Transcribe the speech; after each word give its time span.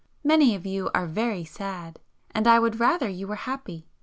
Many 0.23 0.55
of 0.55 0.65
you 0.65 0.89
are 0.95 1.05
very 1.05 1.45
sad, 1.45 1.99
and 2.31 2.47
I 2.47 2.57
would 2.57 2.79
rather 2.79 3.07
you 3.07 3.27
were 3.27 3.35
happy. 3.45 3.85